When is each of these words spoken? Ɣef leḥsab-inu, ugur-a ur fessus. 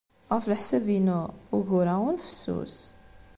Ɣef 0.33 0.45
leḥsab-inu, 0.45 1.21
ugur-a 1.57 1.95
ur 2.09 2.17
fessus. 2.25 2.77